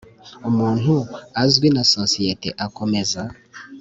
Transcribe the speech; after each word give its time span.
umuntu 0.49 0.93
azwi 1.43 1.67
na 1.75 1.83
sosiyete 1.93 2.49
akomeza 2.65 3.21